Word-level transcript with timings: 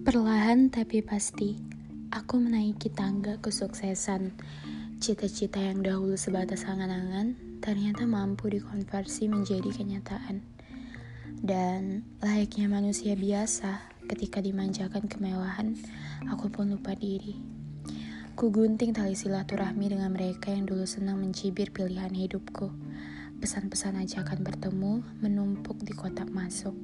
Perlahan 0.00 0.72
tapi 0.72 1.04
pasti, 1.04 1.60
aku 2.08 2.40
menaiki 2.40 2.88
tangga 2.88 3.36
kesuksesan. 3.36 4.32
Cita-cita 4.96 5.60
yang 5.60 5.84
dahulu 5.84 6.16
sebatas 6.16 6.64
angan-angan, 6.64 7.36
ternyata 7.60 8.08
mampu 8.08 8.48
dikonversi 8.48 9.28
menjadi 9.28 9.68
kenyataan. 9.68 10.40
Dan 11.44 12.00
layaknya 12.24 12.72
manusia 12.72 13.12
biasa, 13.12 13.92
ketika 14.08 14.40
dimanjakan 14.40 15.04
kemewahan, 15.04 15.76
aku 16.32 16.48
pun 16.48 16.72
lupa 16.72 16.96
diri. 16.96 17.36
Ku 18.32 18.48
gunting 18.48 18.96
tali 18.96 19.12
silaturahmi 19.12 19.84
dengan 19.84 20.16
mereka 20.16 20.48
yang 20.48 20.64
dulu 20.64 20.88
senang 20.88 21.20
mencibir 21.20 21.68
pilihan 21.76 22.16
hidupku. 22.16 22.72
Pesan-pesan 23.40 23.96
ajakan 24.04 24.44
bertemu 24.44 25.00
menumpuk 25.24 25.80
di 25.80 25.96
kotak 25.96 26.28
masuk. 26.28 26.76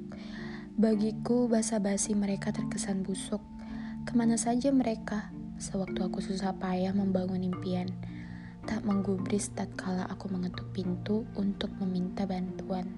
Bagiku, 0.72 1.52
basa-basi 1.52 2.16
mereka 2.16 2.48
terkesan 2.48 3.04
busuk. 3.04 3.44
Ke 4.08 4.16
mana 4.16 4.40
saja 4.40 4.72
mereka, 4.72 5.28
sewaktu 5.60 6.00
aku 6.00 6.24
susah 6.24 6.56
payah 6.56 6.96
membangun 6.96 7.45
impian. 7.45 7.92
Tak 8.64 8.88
menggubris 8.88 9.52
tatkala 9.52 10.08
aku 10.08 10.32
mengetuk 10.32 10.72
pintu 10.72 11.28
untuk 11.36 11.68
meminta 11.76 12.24
bantuan. 12.24 12.88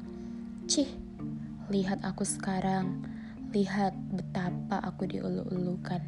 Cih, 0.70 0.94
lihat 1.66 2.06
aku 2.06 2.22
sekarang. 2.22 3.02
Lihat 3.50 3.90
betapa 4.14 4.78
aku 4.86 5.10
diulu-ulukan. 5.10 5.98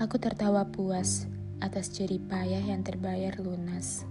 Aku 0.00 0.16
tertawa 0.16 0.64
puas 0.64 1.28
atas 1.60 1.92
jerih 1.92 2.24
payah 2.24 2.64
yang 2.64 2.80
terbayar 2.80 3.36
lunas. 3.36 4.08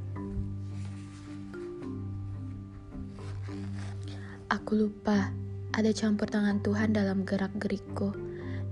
Aku 4.49 4.73
lupa 4.73 5.29
ada 5.77 5.93
campur 5.93 6.25
tangan 6.25 6.57
Tuhan 6.65 6.89
dalam 6.89 7.21
gerak-gerikku, 7.21 8.17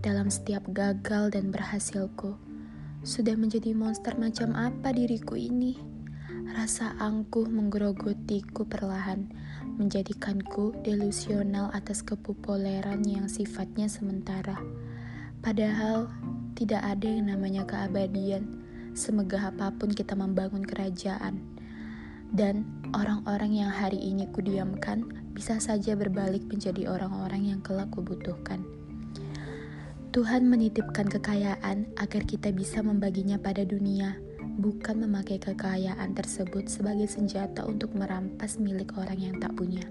dalam 0.02 0.25
setiap 0.25 0.66
gagal 0.73 1.38
dan 1.38 1.53
berhasilku. 1.53 2.33
Sudah 3.06 3.38
menjadi 3.38 3.78
monster 3.78 4.17
macam 4.17 4.58
apa 4.58 4.89
diriku 4.89 5.38
ini? 5.38 5.78
Rasa 6.50 6.98
angkuh 6.98 7.45
menggerogotiku 7.45 8.66
perlahan, 8.66 9.30
menjadikanku 9.78 10.81
delusional 10.81 11.70
atas 11.78 12.02
kepopuleran 12.02 13.05
yang 13.05 13.30
sifatnya 13.30 13.86
sementara. 13.86 14.58
Padahal 15.45 16.09
tidak 16.58 16.81
ada 16.81 17.05
yang 17.05 17.30
namanya 17.30 17.70
keabadian, 17.70 18.66
semegah 18.98 19.53
apa 19.53 19.70
pun 19.78 19.94
kita 19.94 20.17
membangun 20.17 20.66
kerajaan. 20.66 21.38
Dan 22.33 22.77
orang-orang 22.98 23.62
yang 23.62 23.70
hari 23.70 24.02
ini 24.02 24.26
kudiamkan 24.34 25.06
bisa 25.38 25.62
saja 25.62 25.94
berbalik 25.94 26.42
menjadi 26.50 26.90
orang-orang 26.90 27.54
yang 27.54 27.59
kelak 27.62 27.94
kubutuhkan. 27.94 28.66
Tuhan 30.09 30.50
menitipkan 30.50 31.06
kekayaan 31.06 31.94
agar 31.94 32.26
kita 32.26 32.50
bisa 32.50 32.81
membaginya 32.81 33.38
pada 33.38 33.62
dunia, 33.62 34.17
bukan 34.58 35.06
memakai 35.06 35.38
kekayaan 35.38 36.17
tersebut 36.17 36.66
sebagai 36.66 37.06
senjata 37.06 37.70
untuk 37.70 37.94
merampas 37.94 38.58
milik 38.58 38.98
orang 38.98 39.22
yang 39.22 39.38
tak 39.38 39.54
punya. 39.54 39.86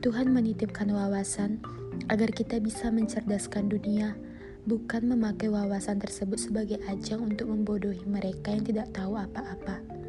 Tuhan 0.00 0.32
menitipkan 0.32 0.88
wawasan 0.88 1.60
agar 2.08 2.32
kita 2.32 2.56
bisa 2.56 2.88
mencerdaskan 2.88 3.68
dunia, 3.68 4.16
bukan 4.64 5.12
memakai 5.12 5.52
wawasan 5.52 6.00
tersebut 6.00 6.40
sebagai 6.40 6.80
ajang 6.88 7.20
untuk 7.20 7.52
membodohi 7.52 8.00
mereka 8.08 8.56
yang 8.56 8.64
tidak 8.64 8.88
tahu 8.96 9.12
apa-apa. 9.20 10.03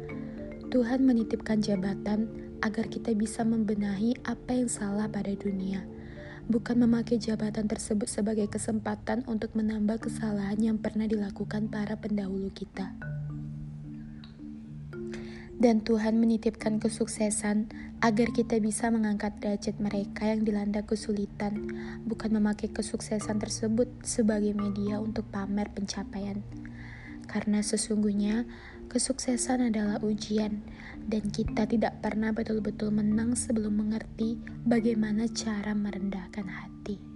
Tuhan 0.76 1.08
menitipkan 1.08 1.64
jabatan 1.64 2.28
agar 2.60 2.92
kita 2.92 3.16
bisa 3.16 3.40
membenahi 3.48 4.12
apa 4.28 4.60
yang 4.60 4.68
salah 4.68 5.08
pada 5.08 5.32
dunia, 5.32 5.88
bukan 6.52 6.84
memakai 6.84 7.16
jabatan 7.16 7.64
tersebut 7.64 8.04
sebagai 8.04 8.44
kesempatan 8.52 9.24
untuk 9.24 9.56
menambah 9.56 10.04
kesalahan 10.04 10.60
yang 10.60 10.76
pernah 10.76 11.08
dilakukan 11.08 11.72
para 11.72 11.96
pendahulu 11.96 12.52
kita. 12.52 12.92
Dan 15.56 15.80
Tuhan 15.80 16.20
menitipkan 16.20 16.76
kesuksesan 16.76 17.72
agar 18.04 18.28
kita 18.36 18.60
bisa 18.60 18.92
mengangkat 18.92 19.32
derajat 19.40 19.80
mereka 19.80 20.28
yang 20.28 20.44
dilanda 20.44 20.84
kesulitan, 20.84 21.72
bukan 22.04 22.36
memakai 22.36 22.68
kesuksesan 22.68 23.40
tersebut 23.40 23.88
sebagai 24.04 24.52
media 24.52 25.00
untuk 25.00 25.24
pamer 25.32 25.72
pencapaian. 25.72 26.44
Karena 27.26 27.60
sesungguhnya 27.60 28.46
Kesuksesan 28.86 29.66
adalah 29.66 29.98
ujian, 29.98 30.62
dan 31.10 31.26
kita 31.34 31.66
tidak 31.66 31.98
pernah 31.98 32.30
betul-betul 32.30 32.94
menang 32.94 33.34
sebelum 33.34 33.82
mengerti 33.82 34.38
bagaimana 34.62 35.26
cara 35.26 35.74
merendahkan 35.74 36.46
hati. 36.46 37.15